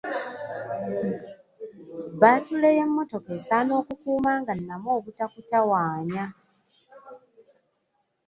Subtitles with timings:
[2.13, 6.25] Bbaatule y'emmotoka esaana okukuuma nga nnamu obutakutawaanya.